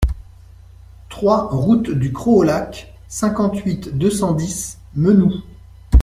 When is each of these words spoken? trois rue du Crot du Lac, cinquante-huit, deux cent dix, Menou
trois 1.09 1.49
rue 1.51 1.77
du 1.83 2.11
Crot 2.11 2.41
du 2.41 2.47
Lac, 2.47 2.91
cinquante-huit, 3.07 3.95
deux 3.95 4.09
cent 4.09 4.31
dix, 4.33 4.79
Menou 4.95 5.31